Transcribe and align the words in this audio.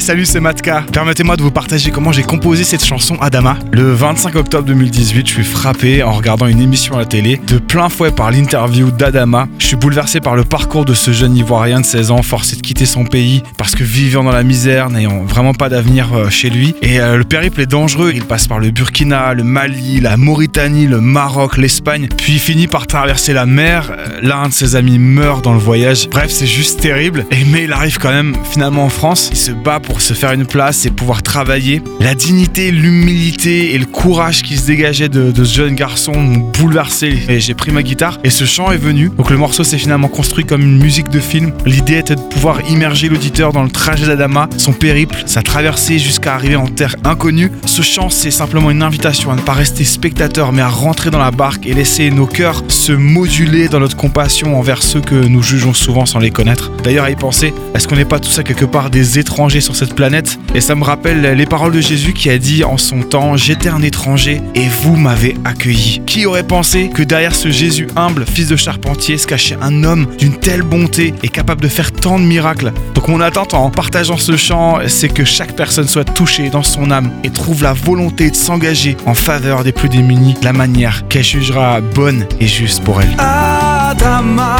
Salut, 0.00 0.26
c'est 0.26 0.40
Matka. 0.40 0.84
Permettez-moi 0.92 1.36
de 1.36 1.42
vous 1.42 1.50
partager 1.50 1.90
comment 1.90 2.12
j'ai 2.12 2.22
composé 2.22 2.64
cette 2.64 2.84
chanson 2.84 3.16
Adama. 3.20 3.56
Le 3.72 3.92
25 3.92 4.36
octobre 4.36 4.66
2018, 4.66 5.26
je 5.26 5.32
suis 5.32 5.44
frappé 5.44 6.02
en 6.02 6.12
regardant 6.12 6.46
une 6.46 6.60
émission 6.60 6.96
à 6.96 6.98
la 6.98 7.04
télé 7.06 7.40
de 7.46 7.58
plein 7.58 7.88
fouet 7.88 8.10
par 8.10 8.30
l'interview 8.30 8.90
d'Adama. 8.90 9.48
Je 9.58 9.66
suis 9.66 9.76
bouleversé 9.76 10.20
par 10.20 10.36
le 10.36 10.44
parcours 10.44 10.84
de 10.84 10.92
ce 10.92 11.12
jeune 11.12 11.34
Ivoirien 11.34 11.80
de 11.80 11.86
16 11.86 12.10
ans, 12.10 12.22
forcé 12.22 12.56
de 12.56 12.60
quitter 12.60 12.84
son 12.84 13.04
pays 13.04 13.42
parce 13.56 13.74
que 13.74 13.84
vivant 13.84 14.22
dans 14.22 14.32
la 14.32 14.42
misère, 14.42 14.90
n'ayant 14.90 15.24
vraiment 15.24 15.54
pas 15.54 15.70
d'avenir 15.70 16.08
euh, 16.14 16.28
chez 16.28 16.50
lui. 16.50 16.74
Et 16.82 17.00
euh, 17.00 17.16
le 17.16 17.24
périple 17.24 17.62
est 17.62 17.66
dangereux. 17.66 18.12
Il 18.14 18.24
passe 18.24 18.46
par 18.46 18.58
le 18.58 18.70
Burkina, 18.70 19.32
le 19.32 19.44
Mali, 19.44 20.00
la 20.00 20.16
Mauritanie, 20.18 20.86
le 20.86 21.00
Maroc, 21.00 21.56
l'Espagne, 21.56 22.08
puis 22.16 22.38
finit 22.38 22.66
par 22.66 22.86
traverser 22.86 23.32
la 23.32 23.46
mer. 23.46 23.90
Euh, 23.90 24.20
L'un 24.22 24.48
de 24.48 24.52
ses 24.52 24.76
amis 24.76 24.98
meurt 24.98 25.42
dans 25.42 25.54
le 25.54 25.58
voyage. 25.58 26.08
Bref, 26.10 26.30
c'est 26.30 26.46
juste 26.46 26.80
terrible. 26.80 27.24
Mais 27.50 27.64
il 27.64 27.72
arrive 27.72 27.98
quand 27.98 28.12
même 28.12 28.36
finalement 28.44 28.84
en 28.84 28.90
France. 28.90 29.28
Il 29.32 29.38
se 29.38 29.52
bat 29.52 29.80
pour 29.86 30.02
se 30.02 30.12
faire 30.12 30.32
une 30.32 30.44
place 30.44 30.84
et 30.84 30.90
pouvoir 30.90 31.22
travailler. 31.22 31.80
La 32.00 32.14
dignité, 32.14 32.70
l'humilité 32.70 33.74
et 33.74 33.78
le 33.78 33.86
courage 33.86 34.42
qui 34.42 34.58
se 34.58 34.66
dégageait 34.66 35.08
de, 35.08 35.32
ce 35.34 35.54
jeune 35.54 35.74
garçon 35.74 36.12
m'ont 36.12 36.50
bouleversé. 36.58 37.18
Et 37.28 37.40
j'ai 37.40 37.54
pris 37.54 37.70
ma 37.70 37.82
guitare 37.82 38.18
et 38.24 38.30
ce 38.30 38.44
chant 38.44 38.70
est 38.72 38.76
venu. 38.76 39.10
Donc 39.16 39.30
le 39.30 39.38
morceau 39.38 39.64
s'est 39.64 39.78
finalement 39.78 40.08
construit 40.08 40.44
comme 40.44 40.62
une 40.62 40.78
musique 40.78 41.08
de 41.08 41.20
film. 41.20 41.52
L'idée 41.64 41.98
était 41.98 42.16
de 42.16 42.20
pouvoir 42.20 42.60
immerger 42.68 43.08
l'auditeur 43.08 43.52
dans 43.52 43.62
le 43.62 43.70
trajet 43.70 44.06
d'Adama, 44.06 44.48
son 44.58 44.72
périple, 44.72 45.22
sa 45.26 45.42
traversée 45.42 45.98
jusqu'à 45.98 46.34
arriver 46.34 46.56
en 46.56 46.66
terre 46.66 46.96
inconnue. 47.04 47.50
Ce 47.64 47.82
chant, 47.82 48.10
c'est 48.10 48.30
simplement 48.30 48.70
une 48.70 48.82
invitation 48.82 49.30
à 49.30 49.36
ne 49.36 49.40
pas 49.40 49.52
rester 49.52 49.84
spectateur, 49.84 50.52
mais 50.52 50.62
à 50.62 50.68
rentrer 50.68 51.10
dans 51.10 51.18
la 51.18 51.30
barque 51.30 51.66
et 51.66 51.74
laisser 51.74 52.10
nos 52.10 52.26
cœurs 52.26 52.62
moduler 52.92 53.68
dans 53.68 53.80
notre 53.80 53.96
compassion 53.96 54.58
envers 54.58 54.82
ceux 54.82 55.00
que 55.00 55.14
nous 55.14 55.42
jugeons 55.42 55.74
souvent 55.74 56.06
sans 56.06 56.18
les 56.18 56.30
connaître. 56.30 56.70
D'ailleurs, 56.82 57.04
à 57.04 57.10
y 57.10 57.16
penser, 57.16 57.52
est-ce 57.74 57.88
qu'on 57.88 57.96
n'est 57.96 58.04
pas 58.04 58.20
tout 58.20 58.30
ça 58.30 58.42
quelque 58.42 58.64
part 58.64 58.90
des 58.90 59.18
étrangers 59.18 59.60
sur 59.60 59.76
cette 59.76 59.94
planète? 59.94 60.38
Et 60.54 60.60
ça 60.60 60.74
me 60.74 60.84
rappelle 60.84 61.22
les 61.36 61.46
paroles 61.46 61.72
de 61.72 61.80
Jésus 61.80 62.12
qui 62.12 62.30
a 62.30 62.38
dit 62.38 62.64
en 62.64 62.76
son 62.76 63.00
temps 63.00 63.36
J'étais 63.36 63.68
un 63.68 63.82
étranger 63.82 64.40
et 64.54 64.68
vous 64.82 64.96
m'avez 64.96 65.36
accueilli. 65.44 66.02
Qui 66.06 66.26
aurait 66.26 66.46
pensé 66.46 66.90
que 66.92 67.02
derrière 67.02 67.34
ce 67.34 67.50
Jésus 67.50 67.88
humble, 67.96 68.24
fils 68.26 68.48
de 68.48 68.56
charpentier, 68.56 69.18
se 69.18 69.26
cachait 69.26 69.56
un 69.60 69.84
homme 69.84 70.06
d'une 70.18 70.36
telle 70.36 70.62
bonté 70.62 71.14
et 71.22 71.28
capable 71.28 71.62
de 71.62 71.68
faire 71.68 71.92
tant 71.92 72.18
de 72.18 72.24
miracles? 72.24 72.72
Donc, 73.06 73.18
mon 73.18 73.20
attente 73.20 73.54
en 73.54 73.70
partageant 73.70 74.16
ce 74.16 74.36
chant, 74.36 74.78
c'est 74.88 75.08
que 75.08 75.24
chaque 75.24 75.54
personne 75.54 75.86
soit 75.86 76.02
touchée 76.02 76.50
dans 76.50 76.64
son 76.64 76.90
âme 76.90 77.12
et 77.22 77.30
trouve 77.30 77.62
la 77.62 77.72
volonté 77.72 78.30
de 78.30 78.34
s'engager 78.34 78.96
en 79.06 79.14
faveur 79.14 79.62
des 79.62 79.70
plus 79.70 79.88
démunis 79.88 80.34
de 80.34 80.44
la 80.44 80.52
manière 80.52 81.06
qu'elle 81.06 81.22
jugera 81.22 81.80
bonne 81.80 82.26
et 82.40 82.48
juste 82.48 82.82
pour 82.82 83.00
elle. 83.00 83.14
Adama, 83.18 84.56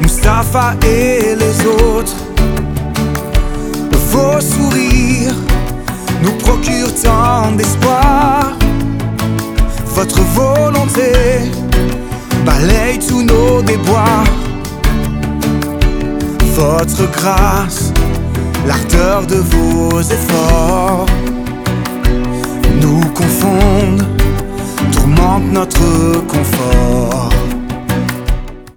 Mustapha 0.00 0.76
et 0.86 1.34
les 1.34 1.66
autres. 1.66 2.14
Vos 4.10 4.40
sourires 4.40 5.34
nous 6.22 6.32
procurent 6.38 6.94
tant 7.02 7.50
d'espoir. 7.56 8.52
Votre 9.86 10.20
volonté 10.20 11.10
balaye 12.46 13.00
tous 13.00 13.22
nos 13.22 13.62
déboires. 13.62 14.13
Votre 16.56 17.10
grâce, 17.10 17.92
l'ardeur 18.64 19.26
de 19.26 19.34
vos 19.34 20.00
efforts 20.00 21.06
nous 22.80 23.00
confondent, 23.12 24.06
tourmente 24.92 25.52
notre 25.52 26.24
confort. 26.28 27.30